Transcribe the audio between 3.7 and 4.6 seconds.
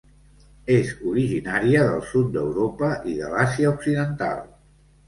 occidental.